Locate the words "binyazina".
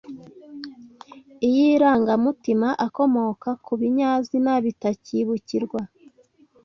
3.79-4.51